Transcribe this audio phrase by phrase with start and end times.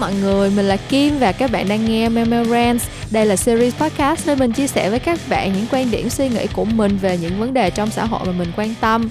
[0.00, 2.50] mọi người, mình là Kim và các bạn đang nghe Memorance.
[2.50, 2.88] Rants.
[3.10, 6.28] Đây là series podcast nơi mình chia sẻ với các bạn những quan điểm suy
[6.28, 9.08] nghĩ của mình về những vấn đề trong xã hội mà mình quan tâm.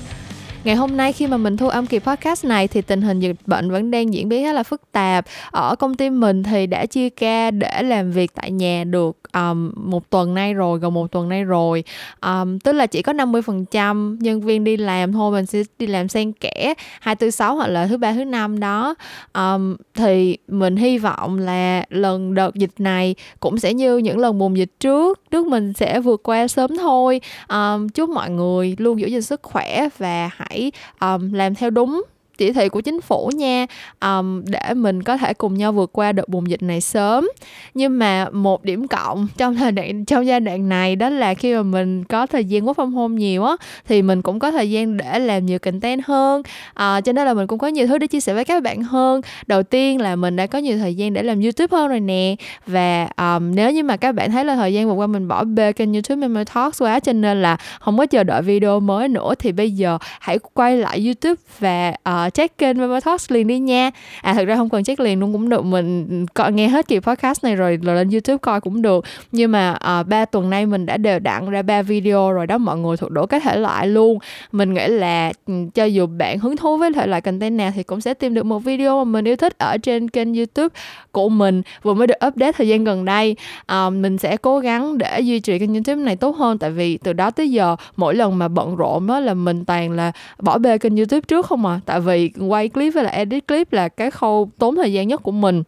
[0.64, 3.36] Ngày hôm nay khi mà mình thu âm kỳ podcast này thì tình hình dịch
[3.46, 5.26] bệnh vẫn đang diễn biến khá là phức tạp.
[5.52, 9.72] Ở công ty mình thì đã chia ca để làm việc tại nhà được um,
[9.76, 11.84] một tuần nay rồi, gần một tuần nay rồi.
[12.22, 16.08] Um, tức là chỉ có 50% nhân viên đi làm thôi, mình sẽ đi làm
[16.08, 18.96] xen kẽ hai tư sáu hoặc là thứ ba thứ năm đó.
[19.34, 24.40] Um, thì mình hy vọng là lần đợt dịch này cũng sẽ như những lần
[24.40, 27.22] bùng dịch trước, trước mình sẽ vượt qua sớm thôi.
[27.50, 31.70] Um, chúc mọi người luôn giữ gìn sức khỏe và hãy phải um, làm theo
[31.70, 32.04] đúng
[32.38, 33.66] chỉ thị của chính phủ nha.
[34.02, 37.30] Um, để mình có thể cùng nhau vượt qua đợt bùng dịch này sớm.
[37.74, 41.56] Nhưng mà một điểm cộng trong thời đoạn trong giai đoạn này đó là khi
[41.56, 43.56] mà mình có thời gian work from home nhiều á
[43.88, 46.42] thì mình cũng có thời gian để làm nhiều content hơn.
[46.70, 48.84] Uh, cho nên là mình cũng có nhiều thứ để chia sẻ với các bạn
[48.84, 49.22] hơn.
[49.48, 52.36] Đầu tiên là mình đã có nhiều thời gian để làm youtube hơn rồi nè.
[52.68, 55.44] Và um, nếu như mà các bạn thấy là thời gian vừa qua mình bỏ
[55.44, 59.08] bê kênh youtube Memo Talks quá cho nên là không có chờ đợi video mới
[59.08, 63.48] nữa thì bây giờ hãy quay lại youtube và uh, check kênh Mama Talks liền
[63.48, 63.92] đi nha.
[64.22, 65.66] À thực ra không cần check liền luôn cũng được.
[65.66, 69.06] Mình coi nghe hết kỳ podcast này rồi, rồi lên youtube coi cũng được.
[69.32, 72.58] Nhưng mà uh, ba tuần nay mình đã đều đặn ra ba video rồi đó
[72.58, 74.20] mọi người thuộc đủ các thể loại luôn.
[74.52, 77.84] Mình nghĩ là ừ, cho dù bạn hứng thú với thể loại content nào thì
[77.84, 80.76] cũng sẽ tìm được một video mà mình yêu thích ở trên kênh youtube
[81.12, 83.36] của mình vừa mới được update thời gian gần đây.
[83.74, 86.98] Uh, mình sẽ cố gắng để duy trì kênh youtube này tốt hơn tại vì
[86.98, 90.58] từ đó tới giờ mỗi lần mà bận rộn đó là mình toàn là bỏ
[90.58, 91.80] bê kênh youtube trước không à.
[91.86, 92.13] Tại vì
[92.48, 95.64] quay clip với lại edit clip là cái khâu tốn thời gian nhất của mình.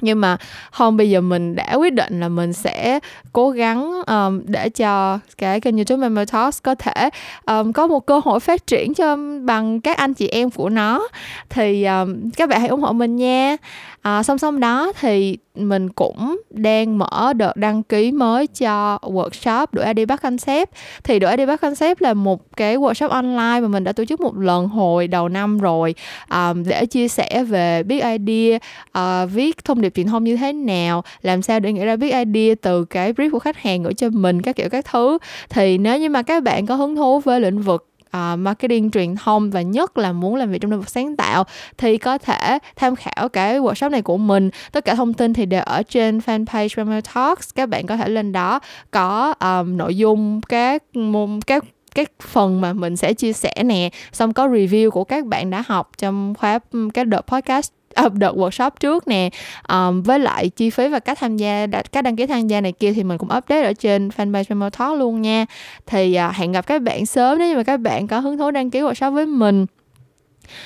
[0.00, 0.36] Nhưng mà
[0.70, 2.98] hôm bây giờ mình đã quyết định là mình sẽ
[3.32, 7.10] cố gắng um, để cho cái kênh youtube Member Talks có thể
[7.46, 11.08] um, có một cơ hội phát triển cho bằng các anh chị em của nó.
[11.48, 13.56] Thì um, các bạn hãy ủng hộ mình nha
[14.04, 19.66] à, song song đó thì mình cũng đang mở đợt đăng ký mới cho workshop
[19.72, 20.70] đổi ID Bắc Concept.
[21.04, 24.20] Thì đổi ID Bắc Concept là một cái workshop online mà mình đã tổ chức
[24.20, 25.94] một lần hồi đầu năm rồi.
[26.30, 28.58] Um, để chia sẻ về big idea
[28.98, 32.10] uh, viết thông điệp truyền thông như thế nào làm sao để nghĩ ra big
[32.10, 35.18] idea từ cái brief của khách hàng gửi cho mình các kiểu các thứ.
[35.48, 39.16] Thì nếu như mà các bạn có hứng thú với lĩnh vực uh, marketing truyền
[39.16, 41.44] thông và nhất là muốn làm việc trong lĩnh vực sáng tạo
[41.78, 44.50] thì có thể tham khảo cái workshop này của mình.
[44.72, 47.54] Tất cả thông tin thì đều ở trên fanpage Ramel Talks.
[47.54, 48.60] Các bạn có thể lên đó
[48.90, 51.64] có um, nội dung các môn các
[51.94, 53.90] các phần mà mình sẽ chia sẻ nè.
[54.12, 56.58] Xong có review của các bạn đã học trong khóa
[56.94, 59.30] các đợt podcast à, đợt workshop trước nè.
[59.68, 62.72] Um, với lại chi phí và cách tham gia cách đăng ký tham gia này
[62.72, 65.46] kia thì mình cũng update ở trên fanpage Memo Talk luôn nha.
[65.86, 68.50] Thì uh, hẹn gặp các bạn sớm nếu như mà các bạn có hứng thú
[68.50, 69.66] đăng ký workshop với mình.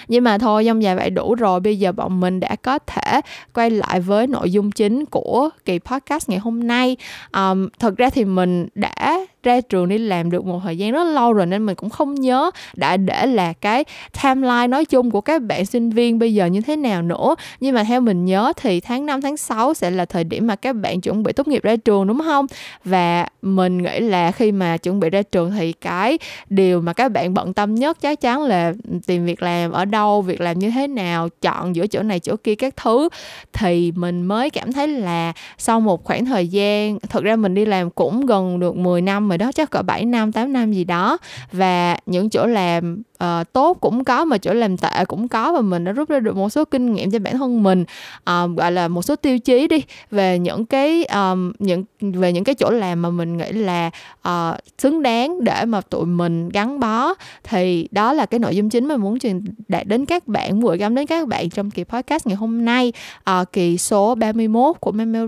[0.09, 1.61] Nhưng mà thôi dông dài vậy đủ rồi.
[1.61, 3.21] Bây giờ bọn mình đã có thể
[3.55, 6.97] quay lại với nội dung chính của kỳ podcast ngày hôm nay.
[7.33, 11.05] Um, thật ra thì mình đã ra trường đi làm được một thời gian rất
[11.05, 13.85] lâu rồi nên mình cũng không nhớ đã để là cái
[14.23, 17.35] timeline nói chung của các bạn sinh viên bây giờ như thế nào nữa.
[17.61, 20.57] Nhưng mà theo mình nhớ thì tháng 5 tháng 6 sẽ là thời điểm mà
[20.57, 22.47] các bạn chuẩn bị tốt nghiệp ra trường, đúng không?
[22.85, 26.19] Và mình nghĩ là khi mà chuẩn bị ra trường thì cái
[26.49, 28.73] điều mà các bạn bận tâm nhất chắc chắn là
[29.07, 32.37] tìm việc làm ở đâu, việc làm như thế nào, chọn giữa chỗ này, chỗ
[32.45, 33.09] kia các thứ.
[33.53, 37.65] Thì mình mới cảm thấy là sau một khoảng thời gian thật ra mình đi
[37.65, 40.85] làm cũng gần được 10 năm rồi đó chắc cỡ 7 năm 8 năm gì
[40.85, 41.19] đó.
[41.53, 45.61] Và những chỗ làm uh, tốt cũng có mà chỗ làm tệ cũng có và
[45.61, 47.85] mình đã rút ra được một số kinh nghiệm cho bản thân mình
[48.31, 49.83] uh, gọi là một số tiêu chí đi.
[50.11, 53.91] Về những cái um, những về những cái chỗ làm mà mình nghĩ là
[54.29, 58.71] uh, xứng đáng để mà tụi mình gắn bó thì đó là cái nội dung
[58.71, 61.85] chính mà muốn truyền đạt đến các bạn gửi gắm đến các bạn trong kỳ
[61.85, 62.93] podcast ngày hôm nay
[63.31, 65.27] uh, kỳ số 31 của Memo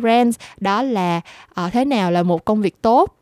[0.61, 1.21] đó là
[1.67, 3.20] uh, thế nào là một công việc tốt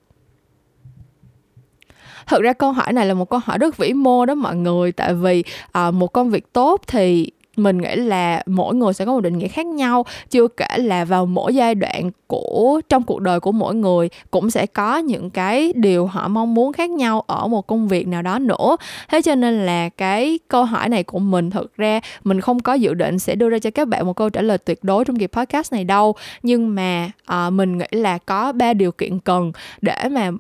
[2.29, 4.93] thực ra câu hỏi này là một câu hỏi rất vĩ mô đó mọi người.
[4.93, 9.13] Tại vì à, một công việc tốt thì mình nghĩ là mỗi người sẽ có
[9.13, 13.21] một định nghĩa khác nhau chưa kể là vào mỗi giai đoạn của trong cuộc
[13.21, 17.25] đời của mỗi người cũng sẽ có những cái điều họ mong muốn khác nhau
[17.27, 18.77] ở một công việc nào đó nữa.
[19.09, 22.75] Thế cho nên là cái câu hỏi này của mình thực ra mình không có
[22.75, 25.17] dự định sẽ đưa ra cho các bạn một câu trả lời tuyệt đối trong
[25.17, 26.15] kỳ podcast này đâu.
[26.43, 30.31] Nhưng mà à, mình nghĩ là có ba điều kiện cần để mà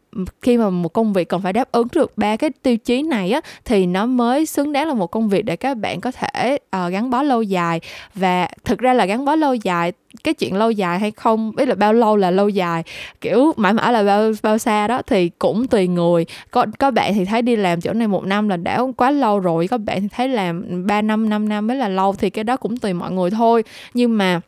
[0.42, 3.30] khi mà một công việc cần phải đáp ứng được ba cái tiêu chí này
[3.30, 6.58] á thì nó mới xứng đáng là một công việc để các bạn có thể
[6.70, 7.80] à, gắn bó lâu dài.
[8.14, 9.92] Và thực ra là gắn bó lâu dài,
[10.24, 12.82] cái chuyện lâu dài hay không biết là bao lâu là lâu dài,
[13.20, 16.26] kiểu, mãi mãi là bao bao xa đó, thì cũng tùy người.
[16.50, 19.38] Có có bạn thì thấy đi làm chỗ này một năm là đã quá lâu
[19.38, 22.44] rồi, có bạn thì thấy làm 3 năm 5 năm mới là lâu, thì cái
[22.44, 23.64] đó cũng tùy mọi người thôi.
[23.94, 24.40] Nhưng mà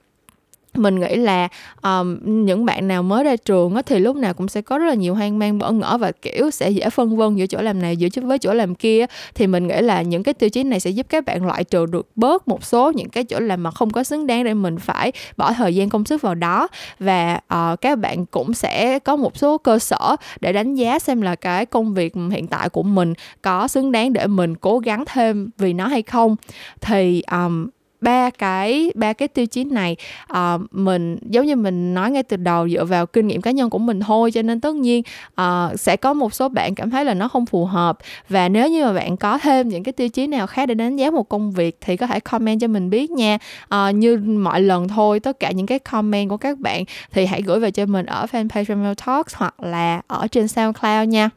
[0.74, 1.48] mình nghĩ là
[1.82, 4.86] um, những bạn nào mới ra trường á, thì lúc nào cũng sẽ có rất
[4.86, 7.82] là nhiều hoang mang bỡ ngỡ và kiểu sẽ dễ phân vân giữa chỗ làm
[7.82, 10.80] này giữa với chỗ làm kia thì mình nghĩ là những cái tiêu chí này
[10.80, 13.70] sẽ giúp các bạn loại trừ được bớt một số những cái chỗ làm mà
[13.70, 16.68] không có xứng đáng để mình phải bỏ thời gian công sức vào đó.
[16.98, 21.20] Và uh, các bạn cũng sẽ có một số cơ sở để đánh giá xem
[21.20, 25.04] là cái công việc hiện tại của mình có xứng đáng để mình cố gắng
[25.06, 26.36] thêm vì nó hay không.
[26.80, 27.68] Thì um,
[28.00, 29.96] ba cái ba cái tiêu chí này
[30.32, 33.70] uh, mình giống như mình nói ngay từ đầu dựa vào kinh nghiệm cá nhân
[33.70, 35.02] của mình thôi cho nên tất nhiên
[35.40, 37.98] uh, sẽ có một số bạn cảm thấy là nó không phù hợp.
[38.28, 40.96] Và nếu như mà bạn có thêm những cái tiêu chí nào khác để đánh
[40.96, 43.38] giá một công việc thì có thể comment cho mình biết nha.
[43.74, 47.42] Uh, như mọi lần thôi tất cả những cái comment của các bạn thì hãy
[47.42, 51.30] gửi về cho mình ở fanpage Ramel Talks hoặc là ở trên SoundCloud nha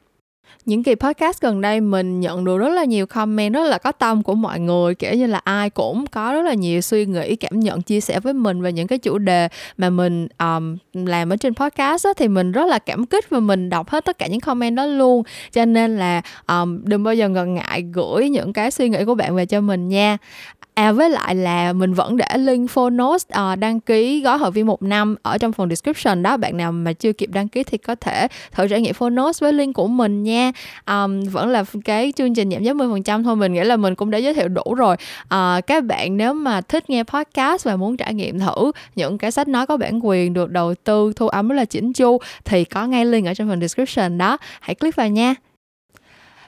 [0.65, 3.91] những kỳ podcast gần đây mình nhận được rất là nhiều comment rất là có
[3.91, 7.35] tâm của mọi người kiểu như là ai cũng có rất là nhiều suy nghĩ
[7.35, 11.29] cảm nhận chia sẻ với mình về những cái chủ đề mà mình um, làm
[11.29, 14.17] ở trên podcast á, thì mình rất là cảm kích và mình đọc hết tất
[14.17, 15.23] cả những comment đó luôn.
[15.51, 19.15] Cho nên là um, đừng bao giờ ngần ngại gửi những cái suy nghĩ của
[19.15, 20.17] bạn về cho mình nha.
[20.75, 24.67] À với lại là mình vẫn để link Phonos uh, đăng ký gói hội viên
[24.67, 26.37] một năm ở trong phần description đó.
[26.37, 29.53] Bạn nào mà chưa kịp đăng ký thì có thể thử trải nghiệm Phonos với
[29.53, 30.51] link của mình nha.
[30.87, 34.11] Um, vẫn là cái chương trình giảm giá 10% thôi mình nghĩ là mình cũng
[34.11, 34.95] đã giới thiệu đủ rồi.
[35.23, 39.31] Uh, các bạn nếu mà thích nghe podcast và muốn trải nghiệm thử những cái
[39.31, 42.63] sách nói có bản quyền được đầu tư thu âm rất là chỉnh chu thì
[42.63, 44.37] có ngay link ở trong phần description đó.
[44.61, 45.35] Hãy click vào nha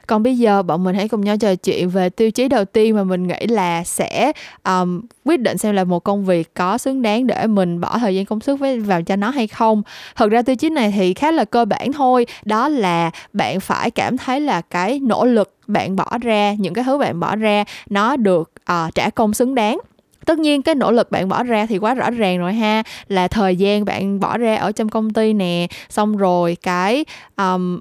[0.08, 2.96] còn bây giờ bọn mình hãy cùng nhau trò chuyện về tiêu chí đầu tiên
[2.96, 4.32] mà mình nghĩ là sẽ
[4.64, 8.16] um, quyết định xem là một công việc có xứng đáng để mình bỏ thời
[8.16, 9.84] gian công sức với vào cho nó hay không.
[10.16, 12.26] Thực ra tiêu chí này thì khá là cơ bản thôi.
[12.46, 16.84] Đó là bạn phải cảm thấy là cái nỗ lực bạn bỏ ra những cái
[16.84, 19.80] thứ bạn bỏ ra nó được uh, trả công xứng đáng.
[20.26, 23.28] Tất nhiên cái nỗ lực bạn bỏ ra thì quá rõ ràng rồi ha là
[23.28, 27.06] thời gian bạn bỏ ra ở trong công ty nè xong rồi cái
[27.38, 27.80] um,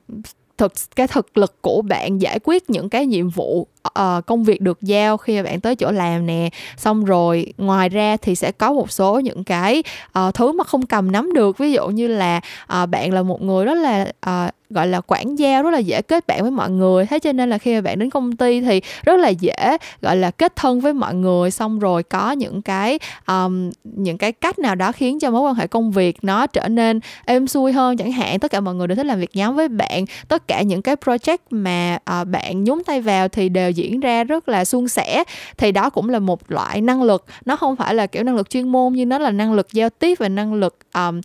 [0.58, 4.60] thực cái thực lực của bạn giải quyết những cái nhiệm vụ uh, công việc
[4.60, 6.48] được giao khi mà bạn tới chỗ làm nè.
[6.76, 9.82] Xong rồi ngoài ra thì sẽ có một số những cái
[10.18, 11.58] uh, thứ mà không cầm nắm được.
[11.58, 12.40] Ví dụ như là
[12.82, 16.02] uh, bạn là một người rất là uh, gọi là quản giao rất là dễ
[16.02, 17.06] kết bạn với mọi người.
[17.06, 20.16] Thế cho nên là khi mà bạn đến công ty thì rất là dễ gọi
[20.16, 21.50] là kết thân với mọi người.
[21.50, 25.54] Xong rồi có những cái um, những cái cách nào đó khiến cho mối quan
[25.54, 28.38] hệ công việc nó trở nên êm xuôi hơn chẳng hạn.
[28.38, 30.04] Tất cả mọi người đều thích làm việc nhóm với bạn.
[30.28, 34.24] Tất cả những cái project mà uh, bạn nhúng tay vào thì đều diễn ra
[34.24, 35.24] rất là suôn sẻ
[35.56, 37.24] thì đó cũng là một loại năng lực.
[37.44, 39.90] Nó không phải là kiểu năng lực chuyên môn nhưng nó là năng lực giao
[39.90, 41.20] tiếp và năng lực um,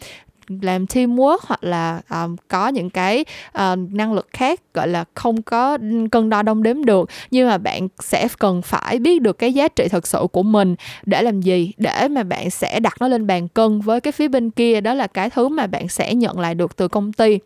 [0.61, 5.41] làm teamwork hoặc là um, có những cái uh, năng lực khác gọi là không
[5.41, 5.77] có
[6.11, 7.09] cân đo đong đếm được.
[7.31, 10.75] Nhưng mà bạn sẽ cần phải biết được cái giá trị thực sự của mình
[11.05, 14.27] để làm gì để mà bạn sẽ đặt nó lên bàn cân với cái phía
[14.27, 14.81] bên kia.
[14.81, 17.39] Đó là cái thứ mà bạn sẽ nhận lại được từ công ty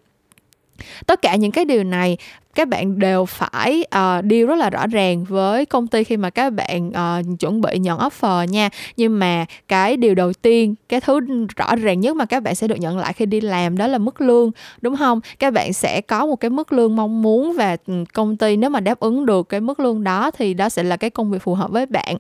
[1.08, 2.18] tất cả những cái điều này
[2.56, 6.18] các bạn đều phải ờ, uh, deal rất là rõ ràng với công ty khi
[6.18, 8.70] mà các bạn uh, chuẩn bị nhận offer nha.
[8.98, 11.20] Nhưng mà cái điều đầu tiên cái thứ
[11.56, 13.98] rõ ràng nhất mà các bạn sẽ được nhận lại khi đi làm đó là
[13.98, 15.20] mức lương đúng không?
[15.40, 18.70] Các bạn sẽ có một cái mức lương mong muốn và ừ, công ty nếu
[18.70, 21.42] mà đáp ứng được cái mức lương đó thì đó sẽ là cái công việc
[21.42, 22.18] phù hợp với bạn.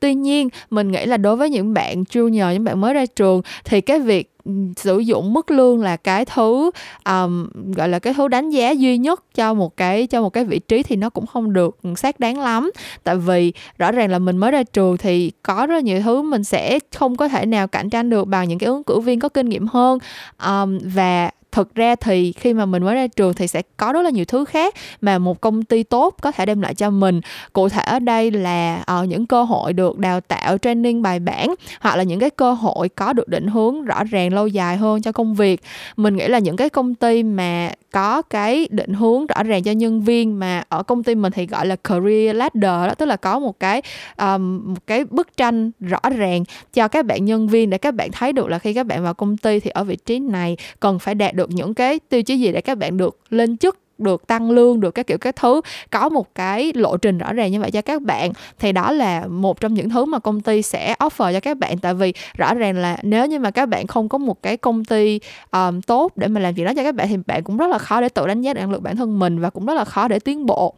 [0.00, 3.42] Tuy nhiên mình nghĩ là đối với những bạn junior những bạn mới ra trường
[3.64, 4.29] thì cái việc
[4.76, 6.70] sử dụng mức lương là cái thứ
[7.04, 10.44] um, gọi là cái thứ đánh giá duy nhất cho một cái cho một cái
[10.44, 12.70] vị trí thì nó cũng không được xác đáng lắm.
[13.04, 16.44] Tại vì rõ ràng là mình mới ra trường thì có rất nhiều thứ mình
[16.44, 19.28] sẽ không có thể nào cạnh tranh được bằng những cái ứng cử viên có
[19.28, 19.98] kinh nghiệm hơn.
[20.46, 24.02] Um, và thực ra thì khi mà mình mới ra trường thì sẽ có rất
[24.02, 27.20] là nhiều thứ khác mà một công ty tốt có thể đem lại cho mình.
[27.52, 31.54] Cụ thể ở đây là uh, những cơ hội được đào tạo training bài bản
[31.80, 35.02] hoặc là những cái cơ hội có được định hướng rõ ràng lâu dài hơn
[35.02, 35.60] cho công việc.
[35.96, 39.72] Mình nghĩ là những cái công ty mà có cái định hướng rõ ràng cho
[39.72, 43.16] nhân viên mà ở công ty mình thì gọi là career ladder đó tức là
[43.16, 43.82] có một cái
[44.18, 48.10] um, một cái bức tranh rõ ràng cho các bạn nhân viên để các bạn
[48.12, 50.98] thấy được là khi các bạn vào công ty thì ở vị trí này cần
[50.98, 53.78] phải đạt được được những cái tiêu chí gì để các bạn được lên chức
[53.98, 55.60] được tăng lương được các kiểu các thứ.
[55.90, 59.26] Có một cái lộ trình rõ ràng như vậy cho các bạn thì đó là
[59.26, 61.78] một trong những thứ mà công ty sẽ offer cho các bạn.
[61.78, 64.84] Tại vì rõ ràng là nếu như mà các bạn không có một cái công
[64.84, 65.20] ty
[65.52, 67.78] um, tốt để mà làm việc đó cho các bạn thì bạn cũng rất là
[67.78, 70.08] khó để tự đánh giá năng lực bản thân mình và cũng rất là khó
[70.08, 70.74] để tiến bộ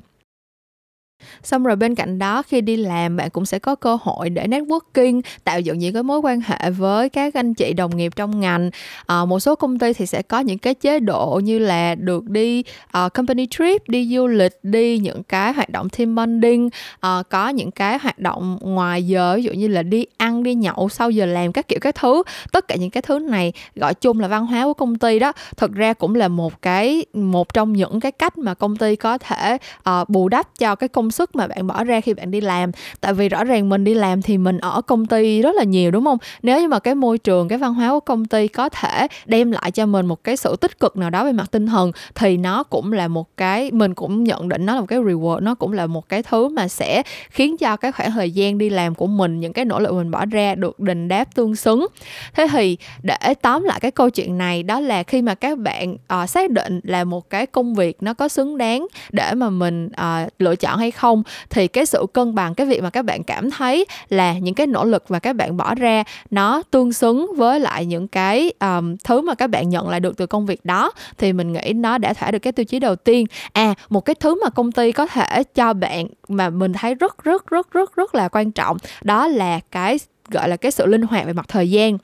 [1.43, 4.47] xong rồi bên cạnh đó khi đi làm bạn cũng sẽ có cơ hội để
[4.47, 8.41] networking tạo dựng những cái mối quan hệ với các anh chị đồng nghiệp trong
[8.41, 8.71] ngành.
[9.07, 12.29] À, một số công ty thì sẽ có những cái chế độ như là được
[12.29, 12.65] đi
[13.05, 16.67] uh, company trip đi du lịch đi những cái hoạt động team bonding.
[16.67, 20.55] Uh, có những cái hoạt động ngoài giờ ví dụ như là đi ăn đi
[20.55, 22.23] nhậu sau giờ làm các kiểu các thứ.
[22.53, 25.33] Tất cả những cái thứ này gọi chung là văn hóa của công ty đó
[25.57, 29.19] thực ra cũng là một cái một trong những cái cách mà công ty có
[29.19, 29.59] thể
[29.91, 32.71] uh, bù đắp cho cái công sức mà bạn bỏ ra khi bạn đi làm.
[33.01, 35.91] Tại vì rõ ràng mình đi làm thì mình ở công ty rất là nhiều
[35.91, 36.19] đúng không?
[36.43, 39.53] Nếu như mà cái môi trường cái văn hóa của công ty có thể đem
[39.53, 42.37] lại cho mình một cái sự tích cực nào đó về mặt tinh thần thì
[42.37, 45.55] nó cũng là một cái mình cũng nhận định nó là một cái reward nó
[45.55, 48.95] cũng là một cái thứ mà sẽ khiến cho cái khoảng thời gian đi làm
[48.95, 51.87] của mình những cái nỗ lực mình bỏ ra được đền đáp tương xứng.
[52.35, 55.97] Thế thì để tóm lại cái câu chuyện này đó là khi mà các bạn
[56.23, 59.87] uh, xác định là một cái công việc nó có xứng đáng để mà mình
[59.87, 63.23] uh, lựa chọn hay không thì cái sự cân bằng cái việc mà các bạn
[63.23, 67.31] cảm thấy là những cái nỗ lực mà các bạn bỏ ra nó tương xứng
[67.37, 70.65] với lại những cái um, thứ mà các bạn nhận lại được từ công việc
[70.65, 73.27] đó thì mình nghĩ nó đã thỏa được cái tiêu chí đầu tiên.
[73.53, 77.25] À một cái thứ mà công ty có thể cho bạn mà mình thấy rất
[77.25, 81.03] rất rất rất rất là quan trọng đó là cái gọi là cái sự linh
[81.03, 81.99] hoạt về mặt thời gian.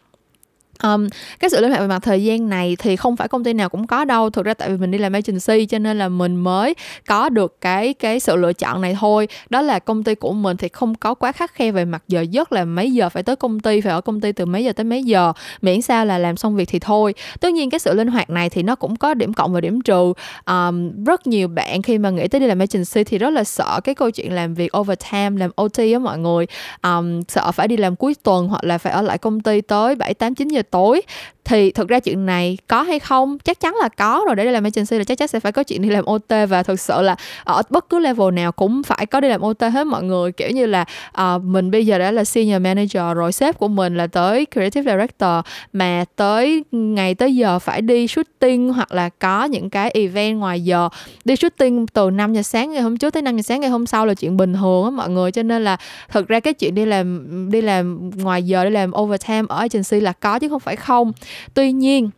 [0.83, 1.07] Um,
[1.41, 3.69] cái sự linh hoạt về mặt thời gian này thì không phải công ty nào
[3.69, 4.31] cũng có đâu.
[4.31, 6.75] Thực ra tại vì mình đi làm agency cho nên là mình mới
[7.09, 9.29] có được cái cái sự lựa chọn này thôi.
[9.51, 12.21] Đó là công ty của mình thì không có quá khắc khe về mặt giờ
[12.21, 14.73] giấc là mấy giờ phải tới công ty phải ở công ty từ mấy giờ
[14.73, 15.33] tới mấy giờ
[15.63, 17.15] miễn sao là làm xong việc thì thôi.
[17.41, 19.81] Tất nhiên cái sự linh hoạt này thì nó cũng có điểm cộng và điểm
[19.81, 20.13] trừ.
[20.47, 23.81] Um, rất nhiều bạn khi mà nghĩ tới đi làm agency thì rất là sợ
[23.85, 26.47] cái câu chuyện làm việc overtime làm OT á mọi người.
[26.83, 29.95] Um, sợ phải đi làm cuối tuần hoặc là phải ở lại công ty tới
[29.95, 31.03] bảy tám chín giờ tối.
[31.49, 33.39] Thì thực ra chuyện này có hay không?
[33.39, 34.37] Chắc chắn là có rồi.
[34.37, 36.63] Để đi làm agency là chắc chắn sẽ phải có chuyện đi làm OT và
[36.63, 39.87] thực sự là ở bất cứ level nào cũng phải có đi làm OT hết
[39.87, 40.33] mọi người.
[40.33, 40.85] Kiểu như là
[41.21, 44.93] uh, mình bây giờ đã là senior manager rồi sếp của mình là tới creative
[44.93, 45.31] director
[45.73, 50.61] mà tới ngày tới giờ phải đi shooting hoặc là có những cái event ngoài
[50.61, 50.89] giờ.
[51.25, 53.87] Đi shooting từ 5 giờ sáng ngày hôm trước tới 5 giờ sáng ngày hôm
[53.87, 55.33] sau là chuyện bình thường á mọi người.
[55.33, 55.77] Cho nên là
[56.09, 60.01] thực ra cái chuyện đi làm đi làm ngoài giờ đi làm overtime ở agency
[60.01, 61.13] là có chứ không phải không?
[61.55, 62.11] Tuy nhiên,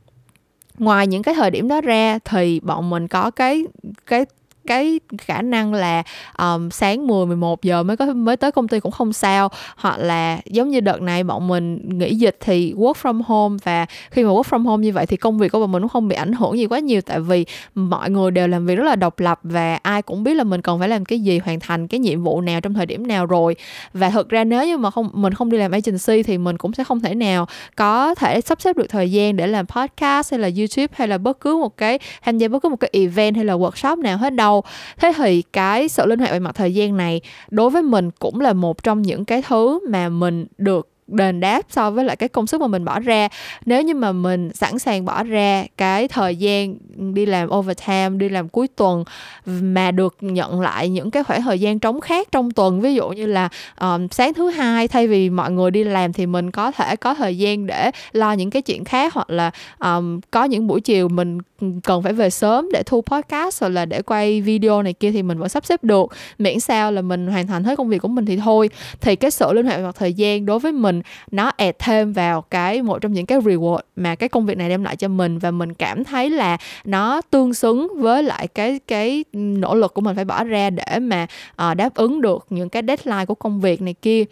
[0.79, 3.65] ngoài những cái thời điểm đó ra thì bọn mình có cái
[4.07, 4.25] cái
[4.67, 6.03] cái khả năng là
[6.39, 9.49] um, sáng 10 11 giờ mới có mới tới công ty cũng không sao.
[9.77, 13.87] Hoặc là giống như đợt này bọn mình nghỉ dịch thì work from home và
[14.11, 16.09] khi mà work from home như vậy thì công việc của bọn mình cũng không
[16.09, 17.01] bị ảnh hưởng gì quá nhiều.
[17.01, 20.35] Tại vì mọi người đều làm việc rất là độc lập và ai cũng biết
[20.35, 22.87] là mình cần phải làm cái gì hoàn thành cái nhiệm vụ nào trong thời
[22.87, 23.57] điểm nào rồi.
[23.93, 26.73] Và thực ra nếu như mà không mình không đi làm agency thì mình cũng
[26.73, 30.41] sẽ không thể nào có thể sắp xếp được thời gian để làm podcast hay
[30.41, 33.37] là youtube hay là bất cứ một cái tham gia bất cứ một cái event
[33.37, 34.50] hay là workshop nào hết đâu
[34.97, 38.41] thế thì cái sự linh hoạt về mặt thời gian này đối với mình cũng
[38.41, 42.29] là một trong những cái thứ mà mình được đền đáp so với lại cái
[42.29, 43.29] công sức mà mình bỏ ra.
[43.67, 46.77] Nếu như mà mình sẵn sàng bỏ ra cái thời gian
[47.15, 49.05] đi làm overtime đi làm cuối tuần
[49.47, 53.09] mà được nhận lại những cái khoảng thời gian trống khác trong tuần ví dụ
[53.09, 53.49] như là
[53.81, 57.15] um, sáng thứ hai thay vì mọi người đi làm thì mình có thể có
[57.15, 61.09] thời gian để lo những cái chuyện khác hoặc là um, có những buổi chiều
[61.09, 61.39] mình
[61.85, 65.23] cần phải về sớm để thu podcast hoặc là để quay video này kia thì
[65.23, 66.13] mình vẫn sắp xếp được.
[66.39, 68.71] Miễn sao là mình hoàn thành hết công việc của mình thì thôi.
[69.01, 71.00] Thì cái sự linh hoạt về mặt thời gian đối với mình
[71.31, 74.69] nó add thêm vào cái một trong những cái reward mà cái công việc này
[74.69, 75.39] đem lại cho mình.
[75.39, 80.01] Và mình cảm thấy là nó tương xứng với lại cái cái nỗ lực của
[80.01, 81.27] mình phải bỏ ra để mà
[81.71, 84.25] uh, đáp ứng được những cái deadline của công việc này kia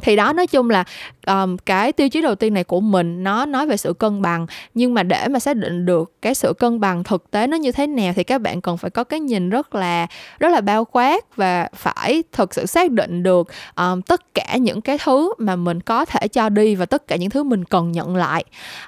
[0.00, 0.84] thì đó nói chung là
[1.26, 4.46] um, cái tiêu chí đầu tiên này của mình nó nói về sự cân bằng.
[4.74, 7.72] Nhưng mà để mà xác định được cái sự cân bằng thực tế nó như
[7.72, 10.06] thế nào thì các bạn cần phải có cái nhìn rất là
[10.38, 14.80] rất là bao quát và phải thực sự xác định được um, tất cả những
[14.80, 17.92] cái thứ mà mình có thể cho đi và tất cả những thứ mình cần
[17.92, 18.44] nhận lại.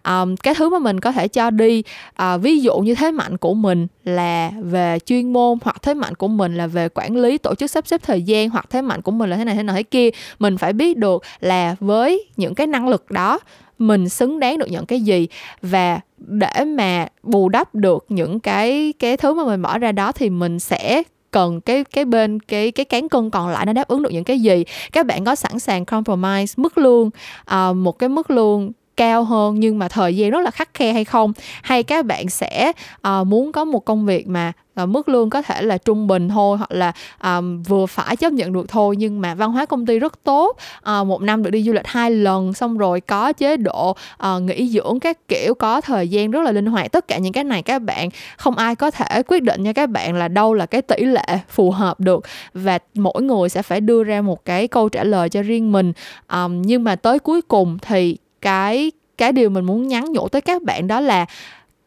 [0.08, 1.82] Um, cái thứ mà mình có thể cho đi
[2.22, 6.14] uh, ví dụ như thế mạnh của mình là về chuyên môn hoặc thế mạnh
[6.14, 9.02] của mình là về quản lý tổ chức sắp xếp thời gian hoặc thế mạnh
[9.02, 12.26] của mình là thế này thế nào thế kia mình phải biết được là với
[12.36, 13.38] những cái năng lực đó
[13.78, 15.28] mình xứng đáng được nhận cái gì
[15.62, 20.12] và để mà bù đắp được những cái cái thứ mà mình bỏ ra đó
[20.12, 23.88] thì mình sẽ cần cái cái bên cái cái cán cân còn lại nó đáp
[23.88, 24.64] ứng được những cái gì.
[24.92, 27.10] Các bạn có sẵn sàng compromise mức lương
[27.54, 30.92] uh, một cái mức lương cao hơn nhưng mà thời gian rất là khắc khe
[30.92, 31.32] hay không?
[31.62, 32.72] Hay các bạn sẽ
[33.08, 34.52] uh, muốn có một công việc mà
[34.82, 36.92] uh, mức lương có thể là trung bình thôi hoặc là
[37.22, 40.56] um, vừa phải chấp nhận được thôi nhưng mà văn hóa công ty rất tốt.
[40.78, 44.42] Uh, một năm được đi du lịch hai lần xong rồi có chế độ uh,
[44.42, 46.92] nghỉ dưỡng các kiểu có thời gian rất là linh hoạt.
[46.92, 49.90] Tất cả những cái này các bạn không ai có thể quyết định cho các
[49.90, 52.24] bạn là đâu là cái tỷ lệ phù hợp được.
[52.54, 55.92] Và mỗi người sẽ phải đưa ra một cái câu trả lời cho riêng mình.
[56.32, 60.40] Um, nhưng mà tới cuối cùng thì cái cái điều mình muốn nhắn nhủ tới
[60.40, 61.26] các bạn đó là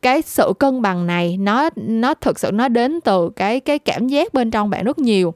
[0.02, 4.08] cái sự cân bằng này, nó nó thực sự nó đến từ cái cái cảm
[4.08, 5.34] giác bên trong bạn rất nhiều.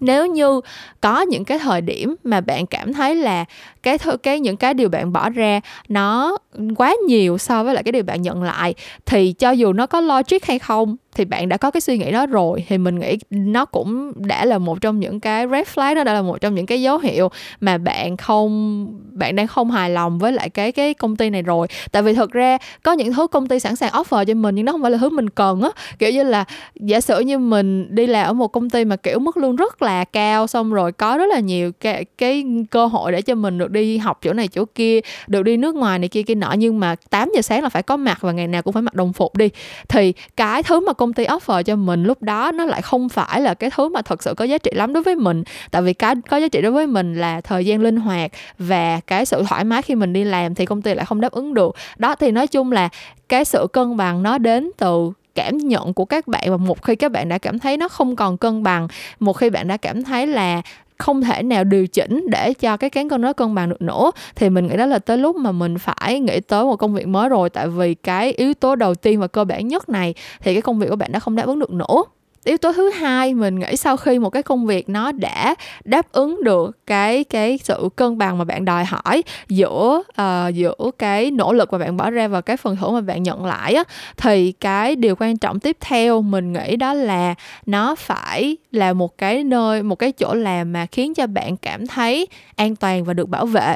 [0.00, 0.60] Nếu như
[1.00, 3.44] có những cái thời điểm mà bạn cảm thấy là
[3.82, 6.38] cái cái những cái điều bạn bỏ ra nó
[6.76, 8.74] quá nhiều so với lại cái điều bạn nhận lại,
[9.06, 12.12] thì cho dù nó có logic hay không thì bạn đã có cái suy nghĩ
[12.12, 15.94] đó rồi, thì mình nghĩ nó cũng đã là một trong những cái red flag
[15.94, 17.28] đó đã là một trong những cái dấu hiệu
[17.60, 21.42] mà bạn không, bạn đang không hài lòng với lại cái cái công ty này
[21.42, 21.66] rồi.
[21.92, 24.64] Tại vì thực ra có những thứ công ty sẵn sàng offer cho mình nhưng
[24.64, 25.70] nó không phải là thứ mình cần á.
[25.98, 26.44] Kiểu như là,
[26.80, 29.82] giả sử như mình đi làm ở một công ty mà kiểu mức lương rất
[29.82, 33.58] là cao, xong rồi có rất là nhiều cái cái cơ hội để cho mình
[33.58, 36.52] được đi học chỗ này chỗ kia, được đi nước ngoài này kia kia nọ,
[36.58, 38.94] nhưng mà 8 giờ sáng là phải có mặt và ngày nào cũng phải mặc
[38.94, 39.48] đồng phục đi,
[39.88, 43.40] thì cái thứ mà công ty offer cho mình lúc đó nó lại không phải
[43.40, 45.44] là cái thứ mà thật sự có giá trị lắm đối với mình.
[45.70, 49.00] Tại vì cái có giá trị đối với mình là thời gian linh hoạt và
[49.06, 51.54] cái sự thoải mái khi mình đi làm thì công ty lại không đáp ứng
[51.54, 51.76] được.
[51.96, 52.88] Đó, thì nói chung là
[53.28, 56.96] cái sự cân bằng nó đến từ cảm nhận của các bạn và một khi
[56.96, 58.88] các bạn đã cảm thấy nó không còn cân bằng,
[59.20, 60.62] một khi bạn đã cảm thấy là
[61.02, 64.10] không thể nào điều chỉnh để cho cái cán cân nó cân bằng được nữa.
[64.34, 67.06] Thì mình nghĩ đó là tới lúc mà mình phải nghĩ tới một công việc
[67.06, 67.50] mới rồi.
[67.50, 70.78] Tại vì cái yếu tố đầu tiên và cơ bản nhất này, thì cái công
[70.78, 72.04] việc của bạn đã không đáp ứng được nữa
[72.44, 76.12] yếu tố thứ hai mình nghĩ sau khi một cái công việc nó đã đáp
[76.12, 81.30] ứng được cái cái sự cân bằng mà bạn đòi hỏi giữa uh, giữa cái
[81.30, 83.84] nỗ lực mà bạn bỏ ra và cái phần thưởng mà bạn nhận lại á
[84.16, 87.34] thì cái điều quan trọng tiếp theo mình nghĩ đó là
[87.66, 91.86] nó phải là một cái nơi một cái chỗ làm mà khiến cho bạn cảm
[91.86, 93.74] thấy an toàn và được bảo vệ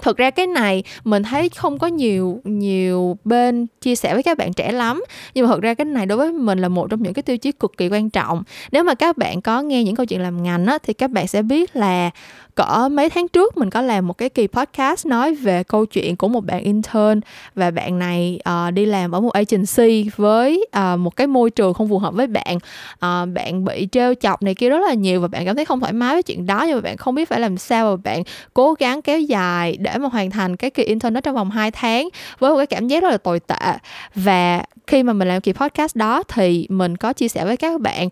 [0.00, 4.38] thực ra cái này mình thấy không có nhiều nhiều bên chia sẻ với các
[4.38, 5.04] bạn trẻ lắm.
[5.34, 7.38] Nhưng mà thực ra cái này đối với mình là một trong những cái tiêu
[7.38, 8.42] chí cực kỳ quan trọng.
[8.72, 11.26] Nếu mà các bạn có nghe những câu chuyện làm ngành á, thì các bạn
[11.26, 12.10] sẽ biết là
[12.54, 16.16] cỡ mấy tháng trước mình có làm một cái kỳ podcast nói về câu chuyện
[16.16, 17.20] của một bạn intern
[17.54, 21.74] và bạn này uh, đi làm ở một agency với uh, một cái môi trường
[21.74, 22.56] không phù hợp với bạn.
[22.56, 25.80] Uh, bạn bị trêu chọc này kia rất là nhiều và bạn cảm thấy không
[25.80, 28.22] thoải mái với chuyện đó nhưng mà bạn không biết phải làm sao và bạn
[28.54, 31.70] cố gắng kéo dài để mà hoàn thành cái kỳ intern đó trong vòng 2
[31.70, 33.78] tháng với một cái cảm giác rất là tồi tệ.
[34.14, 37.80] Và khi mà mình làm kỳ podcast đó thì mình có chia sẻ với các
[37.80, 38.08] bạn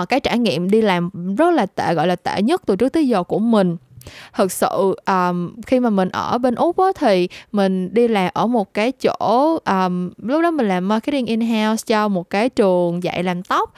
[0.00, 2.88] uh, cái trải nghiệm đi làm rất là tệ gọi là tệ nhất từ trước
[2.88, 3.76] tới giờ của mình
[4.34, 8.46] thực sự um, khi mà mình ở bên úc á, thì mình đi làm ở
[8.46, 13.02] một cái chỗ um, lúc đó mình làm marketing in house cho một cái trường
[13.02, 13.72] dạy làm tóc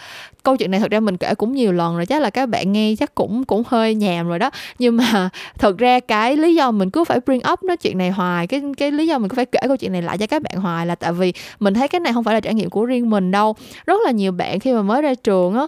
[0.47, 2.73] câu chuyện này thật ra mình kể cũng nhiều lần rồi chắc là các bạn
[2.73, 4.51] nghe chắc cũng cũng hơi nhàm rồi đó.
[4.79, 5.29] Nhưng mà
[5.59, 8.63] thật ra cái lý do mình cứ phải bring up nói chuyện này hoài cái
[8.77, 10.87] cái lý do mình cứ phải kể câu chuyện này lại cho các bạn hoài
[10.87, 13.31] là tại vì mình thấy cái này không phải là trải nghiệm của riêng mình
[13.31, 13.55] đâu.
[13.87, 15.67] Rất là nhiều bạn khi mà mới ra trường á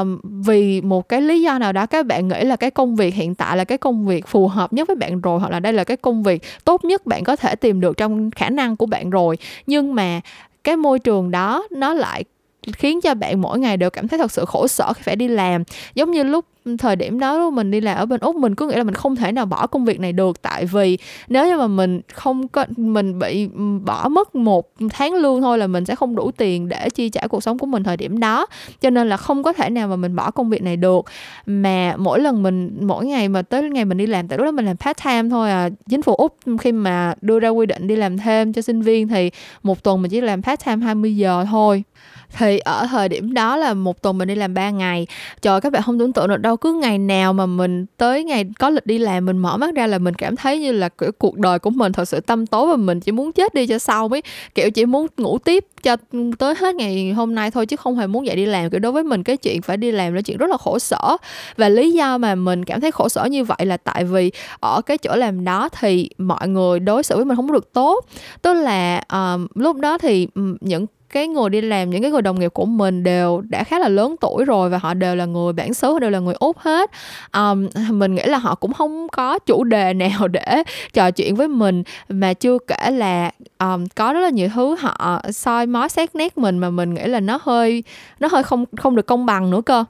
[0.00, 3.14] um, vì một cái lý do nào đó các bạn nghĩ là cái công việc
[3.14, 5.72] hiện tại là cái công việc phù hợp nhất với bạn rồi hoặc là đây
[5.72, 8.86] là cái công việc tốt nhất bạn có thể tìm được trong khả năng của
[8.86, 9.38] bạn rồi.
[9.66, 10.20] Nhưng mà
[10.64, 12.24] cái môi trường đó nó lại
[12.72, 15.28] khiến cho bạn mỗi ngày đều cảm thấy thật sự khổ sở khi phải đi
[15.28, 15.64] làm.
[15.94, 18.54] Giống như lúc ừ, thời điểm đó lúc mình đi làm ở bên úc, mình
[18.54, 20.42] cứ nghĩ là mình không thể nào bỏ công việc này được.
[20.42, 25.14] Tại vì nếu như mà mình không có, mình bị ừ, bỏ mất một tháng
[25.14, 27.82] lương thôi là mình sẽ không đủ tiền để chi trả cuộc sống của mình
[27.82, 28.46] thời điểm đó.
[28.80, 31.04] Cho nên là không có thể nào mà mình bỏ công việc này được.
[31.46, 34.50] Mà mỗi lần mình, mỗi ngày mà tới ngày mình đi làm, tại lúc đó
[34.50, 37.86] mình làm part time thôi à chính phủ úc, khi mà đưa ra quy định
[37.86, 39.30] đi làm thêm cho sinh viên thì
[39.62, 41.84] một tuần mình chỉ làm part time 20 giờ thôi
[42.32, 45.06] thì ở thời điểm đó là một tuần mình đi làm 3 ngày.
[45.42, 48.44] Trời các bạn không tưởng tượng được đâu cứ ngày nào mà mình tới ngày
[48.58, 51.12] có lịch đi làm mình mở mắt ra là mình cảm thấy như là kiểu
[51.18, 53.78] cuộc đời của mình thật sự tâm tối và mình chỉ muốn chết đi cho
[53.78, 54.22] sau ấy.
[54.54, 55.96] Kiểu chỉ muốn ngủ tiếp cho
[56.38, 58.70] tới hết ngày hôm nay thôi chứ không hề muốn dậy đi làm.
[58.70, 61.16] Kiểu đối với mình cái chuyện phải đi làm là chuyện rất là khổ sở.
[61.56, 64.82] Và lý do mà mình cảm thấy khổ sở như vậy là tại vì ở
[64.82, 68.04] cái chỗ làm đó thì mọi người đối xử với mình không được tốt.
[68.42, 70.28] Tức là uh, lúc đó thì
[70.60, 73.78] những cái người đi làm những cái người đồng nghiệp của mình đều đã khá
[73.78, 76.58] là lớn tuổi rồi và họ đều là người bản xứ đều là người úc
[76.58, 76.90] hết.
[77.34, 81.48] Um, mình nghĩ là họ cũng không có chủ đề nào để trò chuyện với
[81.48, 86.14] mình mà chưa kể là um, có rất là nhiều thứ họ soi mói xét
[86.14, 87.84] nét mình mà mình nghĩ là nó hơi
[88.20, 89.84] nó hơi không không được công bằng nữa cơ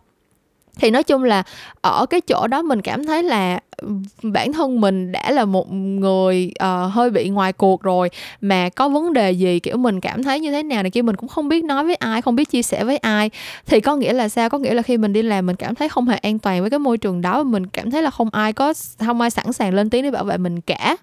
[0.77, 1.43] thì nói chung là
[1.81, 3.89] ở cái chỗ đó mình cảm thấy là ừ,
[4.23, 8.89] bản thân mình đã là một người uh, hơi bị ngoài cuộc rồi mà có
[8.89, 11.49] vấn đề gì kiểu mình cảm thấy như thế nào này kia mình cũng không
[11.49, 13.31] biết nói với ai không biết chia sẻ với ai.
[13.67, 14.49] Thì có nghĩa là sao?
[14.49, 16.71] Có nghĩa là khi mình đi làm mình cảm thấy không hề an toàn với
[16.71, 19.75] cái môi trường đó mình cảm thấy là không ai có không ai sẵn sàng
[19.75, 20.97] lên tiếng để bảo vệ mình cả.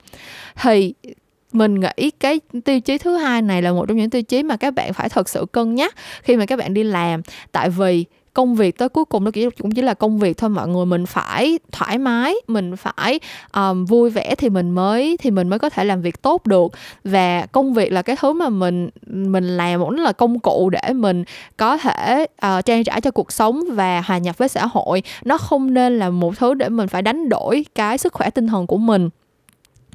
[0.62, 0.93] Thì
[1.51, 4.58] mình nghĩ cái tiêu chí thứ hai này là một trong những tiêu chí mà
[4.58, 7.21] các bạn phải thật sự cân nhắc khi mà các bạn đi làm.
[7.51, 8.06] Tại vì
[8.38, 11.06] công việc tới cuối cùng nó cũng chỉ là công việc thôi mọi người mình
[11.06, 13.19] phải thoải mái mình phải
[13.54, 16.71] um, vui vẻ thì mình mới thì mình mới có thể làm việc tốt được.
[17.04, 20.93] Và công việc là cái thứ mà mình mình làm cũng là công cụ để
[20.93, 21.23] mình
[21.58, 25.04] có thể uh, trang trải cho cuộc sống và hòa nhập với xã hội.
[25.23, 28.47] Nó không nên là một thứ để mình phải đánh đổi cái sức khỏe tinh
[28.47, 29.10] thần của mình.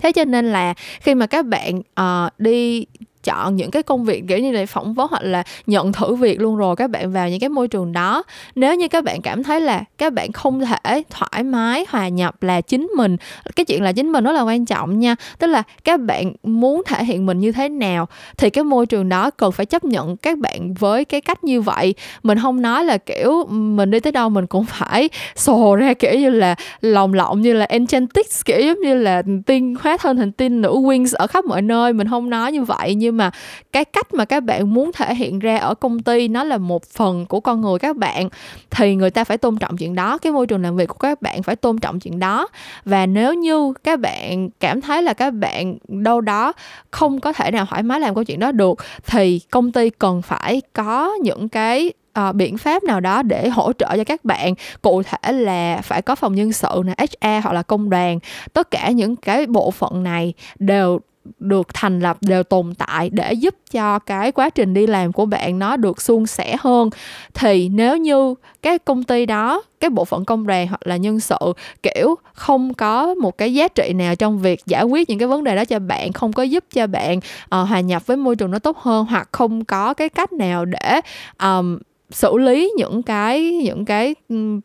[0.00, 2.86] Thế cho nên là khi mà các bạn uh, đi
[3.22, 6.40] chọn những cái công việc kiểu như là phỏng vấn hoặc là nhận thử việc
[6.40, 8.22] luôn rồi, các bạn vào những cái môi trường đó.
[8.54, 12.42] Nếu như các bạn cảm thấy là các bạn không thể thoải mái, hòa nhập
[12.42, 13.16] là chính mình,
[13.56, 15.16] cái chuyện là chính mình rất là quan trọng nha.
[15.38, 19.08] Tức là các bạn muốn thể hiện mình như thế nào thì cái môi trường
[19.08, 21.94] đó cần phải chấp nhận các bạn với cái cách như vậy.
[22.22, 26.14] Mình không nói là, kiểu, mình đi tới đâu mình cũng phải sồ ra kiểu
[26.14, 30.32] như là lòng lộng như là enchanted kiểu giống như là tiên, hóa thân thành
[30.32, 31.92] tiên nữ wings ở khắp mọi nơi.
[31.92, 33.30] Mình không nói như vậy, nhưng mà
[33.72, 36.84] cái cách mà các bạn muốn thể hiện ra ở công ty nó là một
[36.84, 38.28] phần của con người các bạn
[38.70, 41.22] thì người ta phải tôn trọng chuyện đó cái môi trường làm việc của các
[41.22, 42.48] bạn phải tôn trọng chuyện đó.
[42.84, 46.52] Và nếu như các bạn cảm thấy là các bạn đâu đó
[46.90, 50.22] không có thể nào thoải mái làm câu chuyện đó được thì công ty cần
[50.22, 54.54] phải có những cái uh, biện pháp nào đó để hỗ trợ cho các bạn.
[54.82, 58.18] Cụ thể là phải có phòng nhân sự nè HR hoặc là công đoàn.
[58.52, 61.00] Tất cả những cái bộ phận này đều
[61.38, 65.26] được thành lập đều tồn tại để giúp cho cái quá trình đi làm của
[65.26, 66.90] bạn nó được suôn sẻ hơn.
[67.34, 71.20] Thì nếu như cái công ty đó cái bộ phận công đoàn hoặc là nhân
[71.20, 71.36] sự
[71.82, 75.44] kiểu không có một cái giá trị nào trong việc giải quyết những cái vấn
[75.44, 78.50] đề đó cho bạn không có giúp cho bạn uh, hòa nhập với môi trường
[78.50, 81.00] nó tốt hơn hoặc không có cái cách nào để
[81.42, 81.78] um,
[82.12, 84.58] xử lý những cái những cái ừ,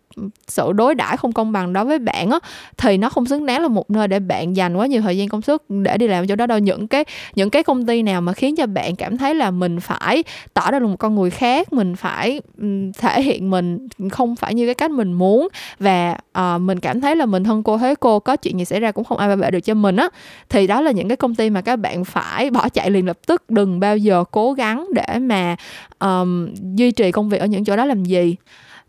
[0.47, 2.39] sự đối đãi không công bằng đó với bạn á
[2.77, 5.29] thì nó không xứng đáng là một nơi để bạn dành quá nhiều thời gian
[5.29, 6.59] công sức để đi làm chỗ đó đâu.
[6.59, 7.05] Những cái
[7.35, 10.71] những cái công ty nào mà khiến cho bạn cảm thấy là mình phải tỏ
[10.71, 12.65] ra là một con người khác mình phải ừ,
[12.97, 15.47] thể hiện mình không phải như cái cách mình muốn
[15.79, 18.79] và uh, mình cảm thấy là mình thân cô thế cô có chuyện gì xảy
[18.79, 20.09] ra cũng không ai bảo vệ được cho mình á
[20.49, 23.17] thì đó là những cái công ty mà các bạn phải bỏ chạy liền lập
[23.27, 25.55] tức đừng bao giờ cố gắng để mà
[25.99, 28.35] um, duy trì công việc ở những chỗ đó làm gì?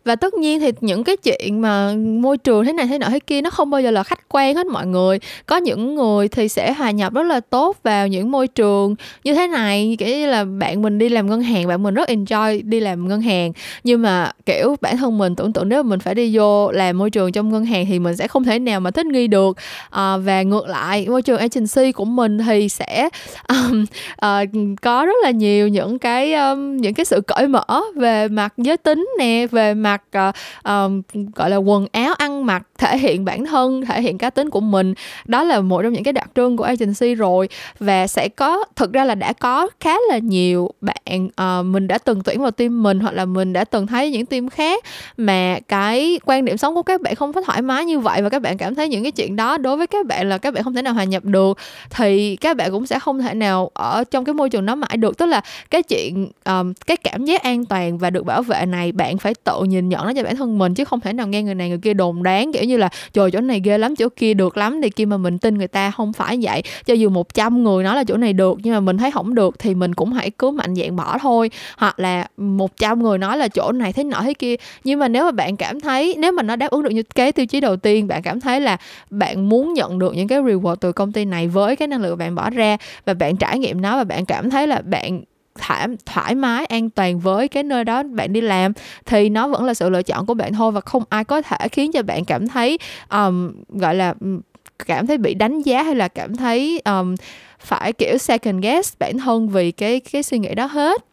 [0.09, 3.19] Và tất nhiên thì những cái chuyện mà môi trường thế này thế nọ thế
[3.19, 5.19] kia nó không bao giờ là khách quan hết mọi người.
[5.47, 8.95] Có những người thì sẽ hòa nhập rất là tốt vào những môi trường
[9.25, 12.09] như thế này kiểu như là bạn mình đi làm ngân hàng bạn mình rất
[12.09, 13.53] enjoy đi làm ngân hàng.
[13.85, 16.99] Nhưng mà kiểu bản thân mình tưởng tượng nếu mà mình phải đi vô làm
[16.99, 19.57] môi trường trong ngân hàng thì mình sẽ không thể nào mà thích nghi được.
[19.91, 23.09] À, và ngược lại môi trường agency của mình thì sẽ
[23.49, 23.85] um,
[24.27, 24.49] uh,
[24.83, 27.65] có rất là nhiều những cái um, những cái sự cởi mở
[27.97, 30.35] về mặt giới tính nè về mặt mặc uh,
[30.69, 34.51] uh, gọi là quần áo ăn mặc thể hiện bản thân thể hiện cá tính
[34.51, 34.95] của mình.
[35.25, 37.49] Đó là một trong những cái đặc trưng của agency rồi.
[37.81, 41.99] Và sẽ có thực ra là đã có khá là nhiều bạn uh, mình đã
[41.99, 44.85] từng tuyển vào team mình hoặc là mình đã từng thấy những team khác
[45.17, 48.29] mà cái quan điểm sống của các bạn không có thoải mái như vậy và
[48.29, 50.65] các bạn cảm thấy những cái chuyện đó đối với các bạn là các bạn
[50.65, 51.59] không thể nào hòa nhập được
[51.91, 54.97] thì các bạn cũng sẽ không thể nào ở trong cái môi trường đó mãi
[54.97, 55.19] được.
[55.19, 58.93] Tức là cái chuyện um, cái cảm giác an toàn và được bảo vệ này
[58.93, 61.27] bạn phải tự nhìn nhìn nhận nó cho bản thân mình chứ không thể nào
[61.27, 63.97] nghe người này người kia đồn đoán, kiểu như là, trời chỗ này ghê lắm,
[63.97, 66.63] chỗ kia được lắm thì kia mà mình tin người ta không phải vậy.
[66.87, 69.59] Cho dù 100 người nói là chỗ này được nhưng mà mình thấy không được
[69.59, 71.51] thì mình cũng hãy cứ mạnh dạng bỏ thôi.
[71.77, 74.55] Hoặc là 100 người nói là chỗ này thế nọ thế kia.
[74.85, 77.33] Nhưng mà nếu mà bạn cảm thấy, nếu mà nó đáp ứng được như cái
[77.33, 78.77] tiêu chí đầu tiên, bạn cảm thấy là
[79.11, 82.19] bạn muốn nhận được những cái reward từ công ty này với cái năng lượng
[82.19, 85.21] bạn bỏ ra và bạn trải nghiệm nó và bạn cảm thấy là bạn
[85.59, 88.73] thoải thoải mái an toàn với cái nơi đó bạn đi làm
[89.07, 91.69] thì nó vẫn là sự lựa chọn của bạn thôi và không ai có thể
[91.69, 92.79] khiến cho bạn cảm thấy
[93.11, 94.15] um, gọi là
[94.87, 97.15] cảm thấy bị đánh giá hay là cảm thấy um,
[97.61, 101.05] phải kiểu second guess bản thân vì cái cái suy nghĩ đó hết.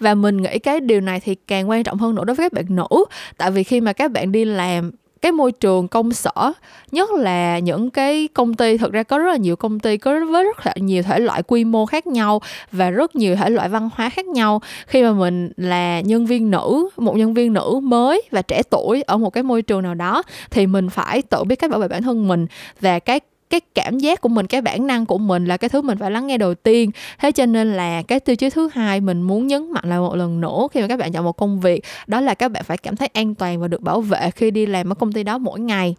[0.00, 2.52] Và mình nghĩ cái điều này thì càng quan trọng hơn nữa đối với các
[2.52, 3.04] bạn nữ
[3.36, 4.90] tại vì khi mà các bạn đi làm
[5.22, 6.52] cái môi trường công sở,
[6.92, 10.24] nhất là những cái công ty, thực ra có rất là nhiều công ty có
[10.24, 12.40] với rất là nhiều thể loại quy mô khác nhau
[12.72, 14.62] và rất nhiều thể loại văn hóa khác nhau.
[14.86, 19.02] Khi mà mình là nhân viên nữ, một nhân viên nữ mới và trẻ tuổi
[19.02, 21.88] ở một cái môi trường nào đó, thì mình phải tự biết cách bảo vệ
[21.88, 22.46] bản thân mình
[22.80, 23.20] và cái
[23.52, 26.10] cái cảm giác của mình, cái bản năng của mình là cái thứ mình phải
[26.10, 26.90] lắng nghe đầu tiên.
[27.18, 30.14] Thế cho nên là cái tiêu chí thứ hai mình muốn nhấn mạnh lại một
[30.14, 32.76] lần nữa khi mà các bạn chọn một công việc, đó là các bạn phải
[32.78, 35.38] cảm thấy an toàn và được bảo vệ khi đi làm ở công ty đó
[35.38, 35.94] mỗi ngày.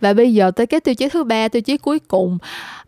[0.00, 2.38] Và bây giờ tới cái tiêu chí thứ ba, tiêu chí cuối cùng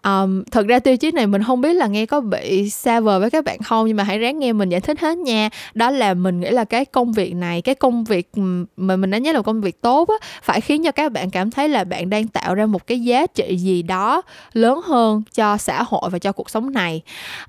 [0.04, 3.20] um, thật ra tiêu chí này mình không biết là nghe có bị xa vời
[3.20, 5.48] với các bạn không nhưng mà hãy ráng nghe mình giải thích hết nha.
[5.74, 8.30] Đó là mình nghĩ là cái công việc này cái công việc
[8.76, 11.50] mà mình đánh giá là công việc tốt á phải khiến cho các bạn cảm
[11.50, 15.56] thấy là bạn đang tạo ra một cái giá trị gì đó lớn hơn cho
[15.56, 17.02] xã hội và cho cuộc sống này.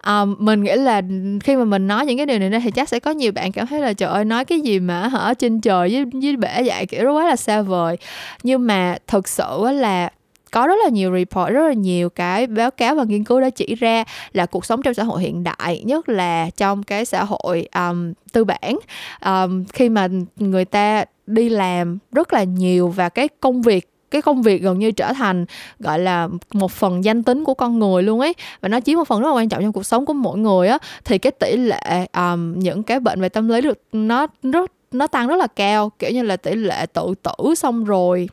[0.06, 1.02] Um, mình nghĩ là
[1.44, 3.68] khi mà mình nói những cái điều này thì chắc sẽ có nhiều bạn cảm
[3.68, 6.86] thấy là trời ơi nói cái gì mà hở trên trời với với bể vậy
[6.86, 7.98] kiểu đó quá là xa vời.
[8.44, 10.10] Nhưng mà thực sự là
[10.52, 13.50] có rất là nhiều report rất là nhiều cái báo cáo và nghiên cứu đã
[13.50, 17.24] chỉ ra là cuộc sống trong xã hội hiện đại nhất là trong cái xã
[17.24, 18.80] hội um, tư bản.
[19.26, 24.22] Um, khi mà người ta đi làm rất là nhiều và cái công việc cái
[24.22, 25.46] công việc gần như trở thành
[25.80, 29.08] gọi là một phần danh tính của con người luôn ấy và nó chiếm một
[29.08, 31.58] phần rất là quan trọng trong cuộc sống của mỗi người á thì cái tỷ
[31.58, 35.48] lệ um, những cái bệnh về tâm lý được nó rất nó tăng rất là
[35.48, 35.92] cao.
[36.00, 38.30] Kiểu như là tỷ lệ tự tử xong rồi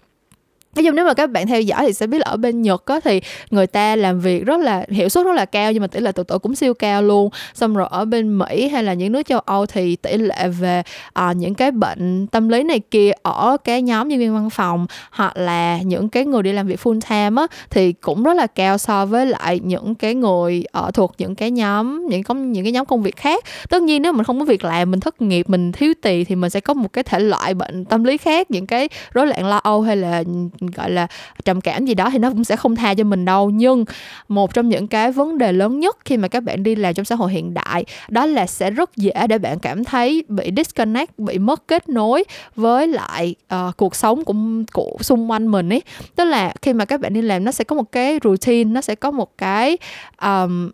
[0.78, 2.86] nói chung nếu mà các bạn theo dõi thì sẽ biết là ở bên Nhật
[2.86, 5.86] á thì người ta làm việc rất là hiệu suất rất là cao nhưng mà
[5.86, 7.30] tỷ lệ tự tử cũng siêu cao luôn.
[7.54, 10.82] Xong rồi ở bên Mỹ hay là những nước châu Âu thì tỷ lệ về
[11.12, 14.86] à, những cái bệnh tâm lý này kia ở cái nhóm nhân viên văn phòng
[15.10, 18.46] hoặc là những cái người đi làm việc full time á thì cũng rất là
[18.46, 22.64] cao so với lại những cái người ở thuộc những cái nhóm những công những
[22.64, 23.44] cái nhóm công việc khác.
[23.70, 26.34] Tất nhiên nếu mình không có việc làm mình thất nghiệp mình thiếu tiền thì
[26.34, 29.46] mình sẽ có một cái thể loại bệnh tâm lý khác những cái rối loạn
[29.46, 30.22] lo âu hay là
[30.70, 31.06] gọi là
[31.44, 33.50] trầm cảm gì đó thì nó cũng sẽ không tha cho mình đâu.
[33.50, 33.84] Nhưng
[34.28, 37.04] một trong những cái vấn đề lớn nhất khi mà các bạn đi làm trong
[37.04, 41.18] xã hội hiện đại đó là sẽ rất dễ để bạn cảm thấy bị disconnect
[41.18, 42.24] bị mất kết nối
[42.56, 44.34] với lại uh, cuộc sống của
[44.72, 45.82] của xung quanh mình ấy.
[46.16, 48.80] Tức là khi mà các bạn đi làm nó sẽ có một cái routine nó
[48.80, 49.78] sẽ có một cái
[50.22, 50.70] um,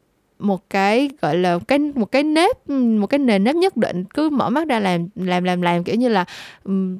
[0.46, 4.30] một cái, gọi là, cái, một cái nếp, một cái nền nếp nhất định, cứ
[4.30, 6.24] mở mắt ra làm làm làm làm, kiểu như là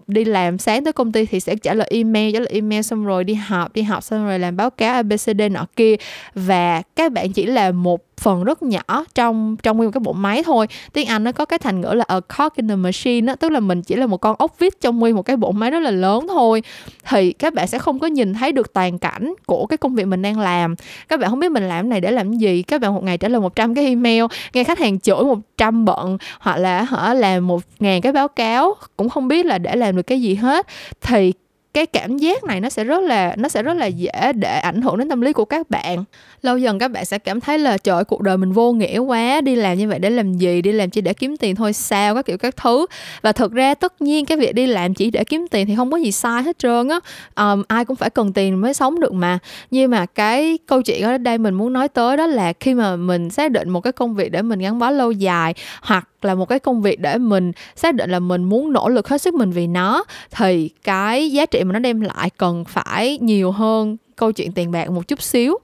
[0.07, 3.05] đi làm sáng tới công ty thì sẽ trả lời email, trả lời email xong
[3.05, 5.97] rồi đi học đi học xong rồi làm báo cáo abcd nọ kia.
[6.35, 10.13] Và các bạn chỉ là một phần rất nhỏ trong trong nguyên một cái bộ
[10.13, 10.67] máy thôi.
[10.93, 13.53] Tiếng anh nó có cái thành ngữ là a cog in the machine đó tức
[13.53, 15.81] là mình chỉ là một con ốc vít trong nguyên một cái bộ máy rất
[15.81, 16.63] là lớn thôi.
[17.09, 20.05] Thì các bạn sẽ không có nhìn thấy được toàn cảnh của cái công việc
[20.05, 20.75] mình đang làm.
[21.09, 22.63] Các bạn không biết mình làm này để làm gì.
[22.63, 26.19] Các bạn một ngày trả lời 100 cái email, nghe khách hàng chửi 100 bận,
[26.41, 29.97] hoặc là họ làm một ngàn cái báo cáo, cũng không biết là để làm
[29.97, 30.67] được cái gì hết.
[31.01, 31.33] Thì
[31.75, 34.83] cái cảm giác này nó sẽ rất là nó sẽ rất là dễ để ảnh
[34.83, 36.05] hưởng đến tâm lý của các bạn.
[36.43, 39.41] Lâu dần các bạn sẽ cảm thấy là trời cuộc đời mình vô nghĩa quá
[39.41, 40.63] đi làm như vậy để làm gì?
[40.63, 42.15] Đi làm chỉ để kiếm tiền thôi sao?
[42.15, 42.87] Các kiểu các thứ.
[43.23, 45.91] Và thực ra tất nhiên cái việc đi làm chỉ để kiếm tiền thì không
[45.91, 46.99] có gì sai hết trơn á.
[47.37, 49.39] Um, ai cũng phải cần tiền mới sống được mà.
[49.71, 52.97] Nhưng mà cái câu chuyện ở đây mình muốn nói tới đó là khi mà
[52.97, 56.35] mình xác định một cái công việc để mình gắn bó lâu dài hoặc là
[56.35, 59.35] một cái công việc để mình xác định là mình muốn nỗ lực hết sức
[59.35, 63.97] mình vì nó thì cái giá trị mà nó đem lại cần phải nhiều hơn
[64.17, 65.59] câu chuyện tiền bạc một chút xíu.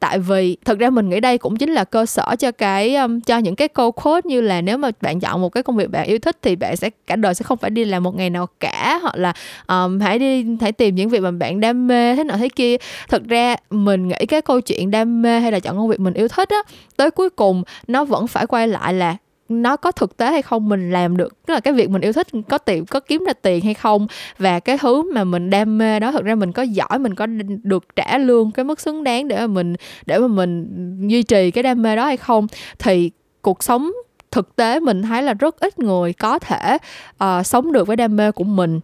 [0.00, 3.20] Tại vì thực ra mình nghĩ đây cũng chính là cơ sở cho cái um,
[3.20, 5.90] cho những cái câu quote như là nếu mà bạn chọn một cái công việc
[5.90, 8.30] bạn yêu thích thì bạn sẽ cả đời sẽ không phải đi làm một ngày
[8.30, 9.32] nào cả hoặc là
[9.68, 12.76] um, hãy đi hãy tìm những việc mà bạn đam mê thế nào thế kia.
[13.08, 16.14] Thực ra mình nghĩ cái câu chuyện đam mê hay là chọn công việc mình
[16.14, 16.62] yêu thích á
[16.96, 19.16] tới cuối cùng nó vẫn phải quay lại là
[19.48, 21.46] nó có thực tế hay không mình làm được.
[21.46, 24.06] Tức là cái việc mình yêu thích có tiền có kiếm ra tiền hay không
[24.38, 27.26] và cái thứ mà mình đam mê đó thực ra mình có giỏi mình có
[27.62, 29.74] được trả lương cái mức xứng đáng để mà mình
[30.06, 30.68] để mà mình
[31.08, 32.46] duy trì cái đam mê đó hay không
[32.78, 33.10] thì
[33.42, 33.90] cuộc sống
[34.30, 36.78] thực tế mình thấy là rất ít người có thể
[37.24, 38.80] uh, sống được với đam mê của mình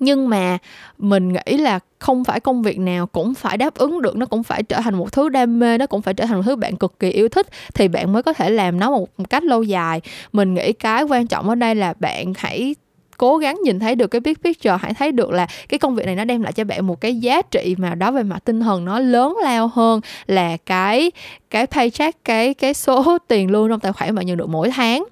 [0.00, 0.58] nhưng mà
[0.98, 4.42] mình nghĩ là không phải công việc nào cũng phải đáp ứng được nó cũng
[4.42, 6.76] phải trở thành một thứ đam mê nó cũng phải trở thành một thứ bạn
[6.76, 9.62] cực kỳ yêu thích thì bạn mới có thể làm nó một, một cách lâu
[9.62, 10.00] dài.
[10.32, 12.74] Mình nghĩ cái quan trọng ở đây là bạn hãy
[13.18, 16.06] cố gắng nhìn thấy được cái big picture hãy thấy được là cái công việc
[16.06, 18.60] này nó đem lại cho bạn một cái giá trị mà đó về mặt tinh
[18.60, 21.10] thần nó lớn lao hơn là cái
[21.50, 25.04] cái paycheck cái cái số tiền lương trong tài khoản bạn nhận được mỗi tháng.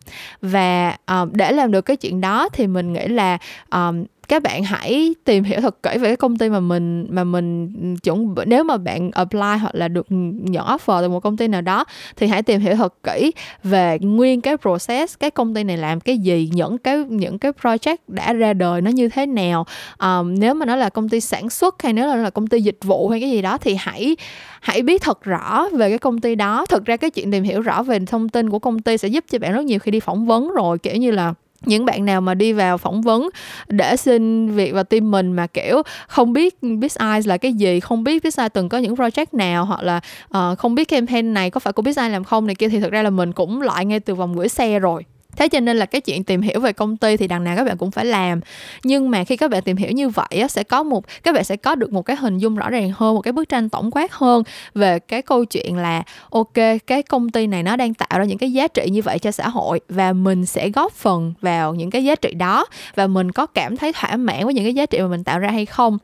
[0.42, 3.38] Và um, để làm được cái chuyện đó thì mình nghĩ là
[3.70, 7.24] um, các bạn hãy tìm hiểu thật kỹ về cái công ty mà mình mà
[7.24, 11.48] mình chuẩn nếu mà bạn apply hoặc là được nhận offer từ một công ty
[11.48, 11.84] nào đó
[12.16, 16.00] thì hãy tìm hiểu thật kỹ về nguyên cái process cái công ty này làm
[16.00, 19.66] cái gì những cái những cái project đã ra đời nó như thế nào.
[19.98, 22.60] Um, nếu mà nó là công ty sản xuất hay nếu là, là công ty
[22.60, 24.16] dịch vụ hay cái gì đó thì hãy
[24.60, 26.66] hãy biết thật rõ về cái công ty đó.
[26.66, 29.24] Thực ra cái chuyện tìm hiểu rõ về thông tin của công ty sẽ giúp
[29.30, 32.20] cho bạn rất nhiều khi đi phỏng vấn rồi kiểu như là những bạn nào
[32.20, 33.28] mà đi vào phỏng vấn
[33.68, 37.80] để xin việc vào team mình mà kiểu không biết Biz Eyes là cái gì
[37.80, 40.00] không biết Biz Eyes từng có những project nào hoặc là
[40.38, 42.80] uh, không biết campaign này có phải của Biz Eyes làm không này kia thì
[42.80, 45.04] thực ra là mình cũng loại ngay từ vòng gửi xe rồi
[45.36, 47.64] thế cho nên là cái chuyện tìm hiểu về công ty thì đằng nào các
[47.64, 48.40] bạn cũng phải làm.
[48.82, 51.44] Nhưng mà khi các bạn tìm hiểu như vậy á, sẽ có một các bạn
[51.44, 53.90] sẽ có được một cái hình dung rõ ràng hơn một cái bức tranh tổng
[53.90, 54.42] quát hơn
[54.74, 56.54] về cái câu chuyện là ok
[56.86, 59.30] cái công ty này nó đang tạo ra những cái giá trị như vậy cho
[59.30, 63.32] xã hội và mình sẽ góp phần vào những cái giá trị đó và mình
[63.32, 65.66] có cảm thấy thỏa mãn với những cái giá trị mà mình tạo ra hay
[65.66, 65.98] không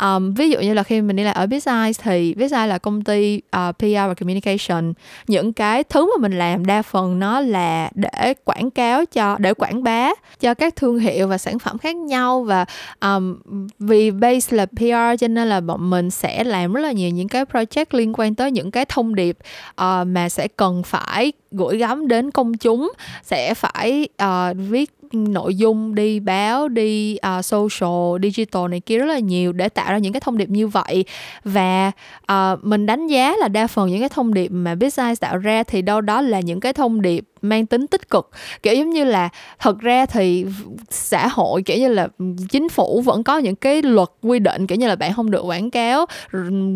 [0.00, 3.04] um, ví dụ như là khi mình đi làm ở Bizeye thì Bizeye là công
[3.04, 4.92] ty ờ, uh, PR và communication.
[5.26, 9.54] Những cái thứ mà mình làm đa phần nó là để quảng cáo cho để
[9.54, 12.64] quảng bá cho các thương hiệu và sản phẩm khác nhau và
[13.00, 13.36] um,
[13.78, 17.28] vì base là PR cho nên là bọn mình sẽ làm rất là nhiều những
[17.28, 19.36] cái project liên quan tới những cái thông điệp
[19.70, 25.54] uh, mà sẽ cần phải gửi gắm đến công chúng sẽ phải uh, viết nội
[25.54, 29.98] dung đi báo đi uh, social digital này kia rất là nhiều để tạo ra
[29.98, 31.04] những cái thông điệp như vậy.
[31.44, 31.92] Và
[32.32, 35.62] uh, mình đánh giá là đa phần những cái thông điệp mà business tạo ra
[35.62, 38.30] thì đâu đó là những cái thông điệp mang tính tích cực.
[38.62, 40.46] Kiểu giống như là thật ra thì
[40.90, 42.08] xã hội kiểu như là
[42.48, 45.42] chính phủ vẫn có những cái luật quy định kiểu như là bạn không được
[45.42, 46.06] quảng cáo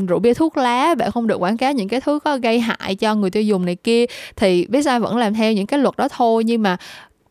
[0.08, 2.94] rượu bia thuốc lá bạn không được quảng cáo những cái thứ có gây hại
[2.94, 4.04] cho người tiêu dùng này kia
[4.36, 6.44] thì business vẫn làm theo những cái luật đó thôi.
[6.44, 6.76] Nhưng mà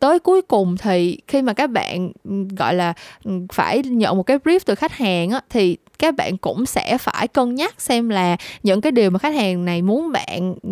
[0.01, 4.23] tới cuối cùng thì khi mà các bạn ừ, gọi là ừ, phải nhận một
[4.23, 8.09] cái brief từ khách hàng á, thì các bạn cũng sẽ phải cân nhắc xem
[8.09, 10.69] là những cái điều mà khách hàng này muốn bạn ừ,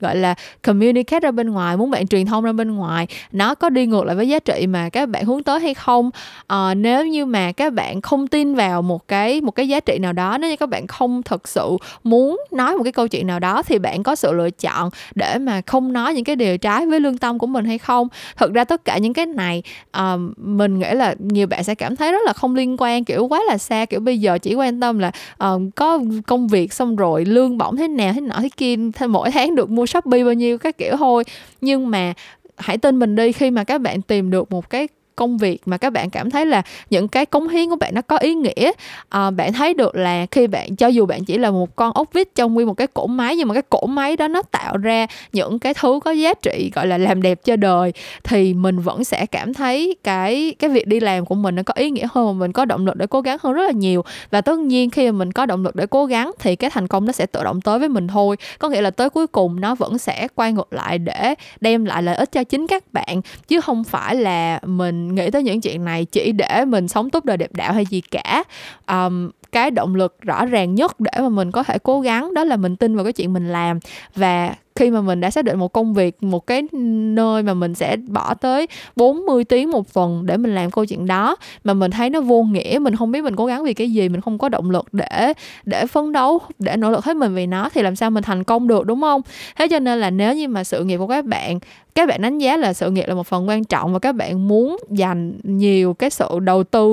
[0.00, 3.06] gọi là communicate ra bên ngoài muốn bạn truyền thông ra bên ngoài.
[3.32, 6.10] Nó có đi ngược lại với giá trị mà các bạn hướng tới hay không.
[6.46, 9.98] À, nếu như mà các bạn không tin vào một cái một cái giá trị
[9.98, 13.26] nào đó nếu như các bạn không thực sự muốn nói một cái câu chuyện
[13.26, 16.58] nào đó thì bạn có sự lựa chọn để mà không nói những cái điều
[16.58, 18.08] trái với lương tâm của mình hay không.
[18.36, 21.96] Thực ra tất cả những cái này à, mình nghĩ là nhiều bạn sẽ cảm
[21.96, 23.84] thấy rất là không liên quan kiểu quá là xa.
[23.84, 25.12] Kiểu bây giờ chỉ quan tâm là
[25.44, 28.76] uh, có công việc xong rồi lương bổng thế nào thế nọ thế kia
[29.08, 31.24] mỗi tháng được mua shopee, bao nhiêu các kiểu thôi.
[31.60, 32.12] Nhưng mà
[32.56, 34.88] hãy tin mình đi, khi mà các bạn tìm được một cái
[35.20, 38.02] công việc mà các bạn cảm thấy là những cái cống hiến của bạn nó
[38.02, 38.72] có ý nghĩa
[39.08, 42.08] à, bạn thấy được là khi bạn cho dù bạn chỉ là một con ốc
[42.12, 44.76] vít trong nguyên một cái cỗ máy nhưng mà cái cỗ máy đó nó tạo
[44.76, 47.92] ra những cái thứ có giá trị gọi là làm đẹp cho đời
[48.24, 51.74] thì mình vẫn sẽ cảm thấy cái cái việc đi làm của mình nó có
[51.76, 54.04] ý nghĩa hơn mình có động lực để cố gắng hơn rất là nhiều.
[54.30, 56.88] Và tất nhiên khi mà mình có động lực để cố gắng thì cái thành
[56.88, 58.36] công nó sẽ tự động tới với mình thôi.
[58.58, 62.02] Có nghĩa là tới cuối cùng nó vẫn sẽ quay ngược lại để đem lại
[62.02, 65.84] lợi ích cho chính các bạn chứ không phải là mình nghĩ tới những chuyện
[65.84, 68.44] này chỉ để mình sống tốt đời đẹp đạo hay gì cả.
[68.88, 72.44] Um, cái động lực rõ ràng nhất để mà mình có thể cố gắng đó
[72.44, 73.78] là mình tin vào cái chuyện mình làm
[74.16, 77.74] và khi mà mình đã xác định một công việc một cái nơi mà mình
[77.74, 81.90] sẽ bỏ tới 40 tiếng một tuần để mình làm câu chuyện đó mà mình
[81.90, 84.38] thấy nó vô nghĩa mình không biết mình cố gắng vì cái gì mình không
[84.38, 85.32] có động lực để
[85.64, 88.44] để phấn đấu để nỗ lực hết mình vì nó thì làm sao mình thành
[88.44, 89.22] công được đúng không?
[89.56, 91.58] Thế cho nên là nếu như mà sự nghiệp của các bạn
[91.94, 94.48] các bạn đánh giá là sự nghiệp là một phần quan trọng và các bạn
[94.48, 96.86] muốn dành nhiều cái sự đầu tư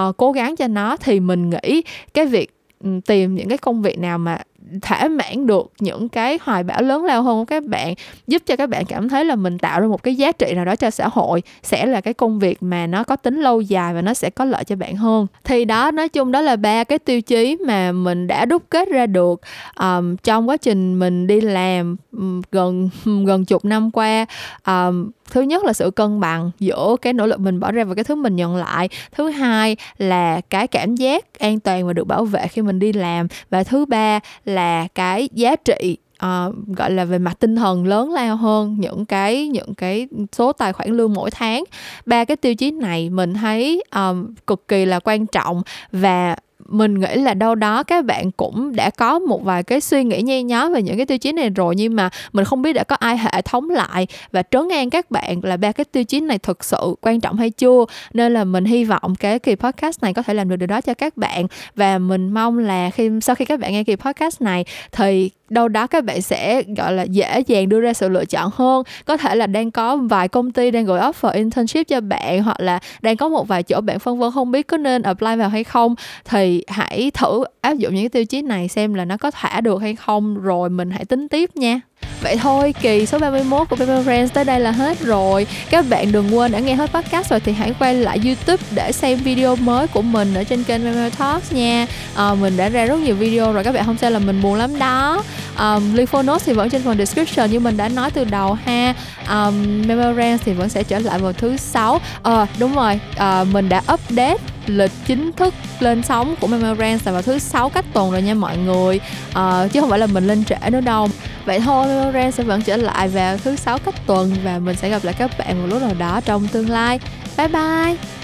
[0.00, 1.82] uh, cố gắng cho nó thì mình nghĩ
[2.14, 2.50] cái việc
[2.84, 4.38] ừ, tìm những cái công việc nào mà
[4.82, 7.94] thỏa mãn được những cái hoài bão lớn lao hơn của các bạn
[8.26, 10.64] giúp cho các bạn cảm thấy là mình tạo ra một cái giá trị nào
[10.64, 13.94] đó cho xã hội sẽ là cái công việc mà nó có tính lâu dài
[13.94, 15.26] và nó sẽ có lợi cho bạn hơn.
[15.44, 18.88] Thì đó nói chung đó là ba cái tiêu chí mà mình đã đúc kết
[18.88, 19.40] ra được
[19.80, 22.90] um, trong quá trình mình đi làm um, gần
[23.26, 24.26] gần chục năm qua.
[24.66, 27.94] Um, thứ nhất là sự cân bằng giữa cái nỗ lực mình bỏ ra và
[27.94, 28.88] cái thứ mình nhận lại.
[29.12, 32.92] Thứ hai là cái cảm giác an toàn và được bảo vệ khi mình đi
[32.92, 33.28] làm.
[33.50, 38.12] Và thứ ba là cái giá trị uh, gọi là về mặt tinh thần lớn
[38.12, 41.64] lao hơn những cái những cái số tài khoản lương mỗi tháng.
[42.06, 45.62] Ba cái tiêu chí này mình thấy um, cực kỳ là quan trọng
[45.92, 46.36] và
[46.68, 50.22] mình nghĩ là đâu đó các bạn cũng đã có một vài cái suy nghĩ
[50.22, 52.84] nhay nhó về những cái tiêu chí này rồi, nhưng mà mình không biết đã
[52.84, 56.20] có ai hệ thống lại và trấn an các bạn là ba cái tiêu chí
[56.20, 57.84] này thực sự quan trọng hay chưa.
[58.12, 60.80] Nên là mình hy vọng cái kỳ podcast này có thể làm được điều đó
[60.80, 61.46] cho các bạn.
[61.76, 65.68] Và mình mong là khi, sau khi các bạn nghe kỳ podcast này thì đâu
[65.68, 68.82] đó các bạn sẽ, gọi là, dễ dàng đưa ra sự lựa chọn hơn.
[69.04, 72.60] Có thể là đang có vài công ty đang gửi offer internship cho bạn, hoặc
[72.60, 75.48] là đang có một vài chỗ bạn phân vân không biết có nên apply vào
[75.48, 79.16] hay không, thì hãy thử áp dụng những cái tiêu chí này xem là nó
[79.16, 81.80] có thỏa được hay không, rồi mình hãy tính tiếp nha.
[82.20, 85.46] Vậy thôi, kỳ số 31 của Paper Friends tới đây là hết rồi.
[85.70, 88.92] Các bạn đừng quên đã nghe hết podcast rồi thì hãy quay lại YouTube để
[88.92, 91.86] xem video mới của mình ở trên kênh Paper Talks nha.
[92.14, 94.54] À, Mình đã ra rất nhiều video rồi, các bạn không xem là mình buồn
[94.54, 95.22] lắm đó.
[95.56, 98.94] Ờ, um, Lifonos thì vẫn trên phần description như mình đã nói từ đầu ha.
[99.26, 102.00] Ờ, um, Memorance thì vẫn sẽ trở lại vào thứ sáu.
[102.22, 107.02] Ờ à, đúng rồi à, mình đã update lịch chính thức lên sóng của Memorance
[107.04, 109.00] là vào thứ sáu cách tuần rồi nha mọi người.
[109.32, 111.08] À, chứ không phải là mình lên trễ nữa đâu.
[111.44, 114.90] Vậy thôi Ren sẽ vẫn trở lại vào thứ sáu cách tuần và mình sẽ
[114.90, 117.00] gặp lại các bạn một lúc nào đó trong tương lai.
[117.36, 118.15] Bye bye!